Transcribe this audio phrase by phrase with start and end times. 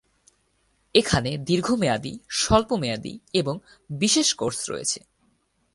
[0.95, 3.55] এখানে দীর্ঘমেয়াদী, স্বল্প মেয়াদি এবং
[3.89, 4.99] বিশেষ কোর্স রয়েছে।